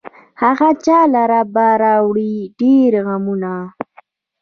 هغه 0.41 0.69
چا 0.85 0.99
لره 1.15 1.41
به 1.53 1.65
راوړي 1.83 2.35
ډېر 2.59 2.91
غمونه 3.05 3.53